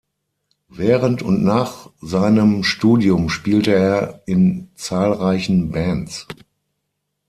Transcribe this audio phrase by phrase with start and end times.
[0.71, 6.25] Während und nach seinem Studium spielte er in zahlreichen Bands.